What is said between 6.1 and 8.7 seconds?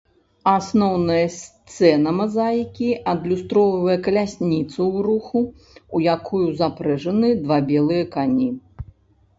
якую запрэжаны два белыя кані.